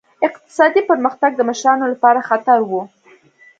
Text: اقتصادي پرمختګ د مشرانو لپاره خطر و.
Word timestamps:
اقتصادي 0.27 0.81
پرمختګ 0.89 1.31
د 1.35 1.41
مشرانو 1.49 1.85
لپاره 1.93 2.25
خطر 2.29 2.59
و. 2.69 2.71